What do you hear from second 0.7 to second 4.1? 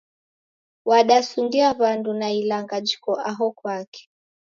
Wadasungia w'andu na ilanga jiko aho kwake